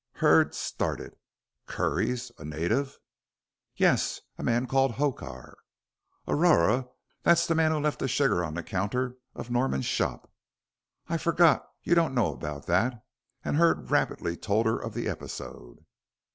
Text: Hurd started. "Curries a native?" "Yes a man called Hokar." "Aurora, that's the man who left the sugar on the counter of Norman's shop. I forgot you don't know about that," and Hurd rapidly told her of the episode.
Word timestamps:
Hurd 0.13 0.55
started. 0.55 1.15
"Curries 1.67 2.31
a 2.39 2.43
native?" 2.43 2.97
"Yes 3.75 4.19
a 4.35 4.41
man 4.41 4.65
called 4.65 4.93
Hokar." 4.93 5.55
"Aurora, 6.27 6.87
that's 7.21 7.45
the 7.45 7.53
man 7.53 7.71
who 7.71 7.77
left 7.77 7.99
the 7.99 8.07
sugar 8.07 8.43
on 8.43 8.55
the 8.55 8.63
counter 8.63 9.17
of 9.35 9.51
Norman's 9.51 9.85
shop. 9.85 10.33
I 11.07 11.17
forgot 11.17 11.69
you 11.83 11.93
don't 11.93 12.15
know 12.15 12.33
about 12.33 12.65
that," 12.65 13.05
and 13.45 13.57
Hurd 13.57 13.91
rapidly 13.91 14.35
told 14.35 14.65
her 14.65 14.79
of 14.79 14.95
the 14.95 15.07
episode. 15.07 15.85